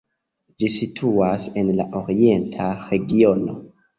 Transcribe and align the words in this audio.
Ĝi 0.61 0.69
situas 0.75 1.45
en 1.61 1.69
la 1.81 1.85
Orienta 2.01 2.73
regiono. 2.89 3.57